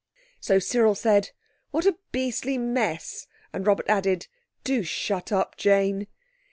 [0.39, 1.29] So Cyril said,
[1.69, 4.25] "What a beastly mess!" And Robert added,
[4.63, 6.07] "Do shut up, Jane!"